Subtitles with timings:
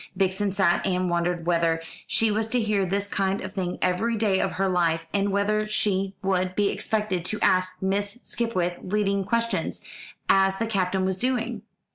[0.15, 4.39] Vixen sat and wondered whether she was to hear this kind of thing every day
[4.39, 9.79] of her life, and whether she would be expected to ask Miss Skipwith leading questions,
[10.27, 11.61] as the Captain was doing.